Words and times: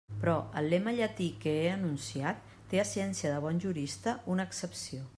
Però 0.21 0.35
el 0.61 0.69
lema 0.73 0.93
llatí 0.99 1.27
que 1.43 1.53
he 1.59 1.69
enunciat 1.73 2.41
té, 2.73 2.81
a 2.81 2.89
ciència 2.95 3.35
de 3.37 3.47
bon 3.47 3.65
jurista, 3.67 4.21
una 4.37 4.51
excepció. 4.53 5.09